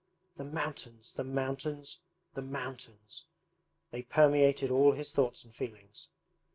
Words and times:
'The 0.37 0.45
mountains, 0.45 1.13
the 1.15 1.23
mountains, 1.23 1.99
the 2.33 2.41
mountains!' 2.41 3.25
they 3.91 4.01
permeated 4.01 4.71
all 4.71 4.93
his 4.93 5.11
thoughts 5.11 5.43
and 5.43 5.53
feelings. 5.53 6.07